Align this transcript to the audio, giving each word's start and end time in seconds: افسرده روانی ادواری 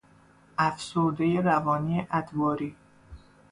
افسرده 0.57 1.41
روانی 1.41 2.07
ادواری 2.11 2.75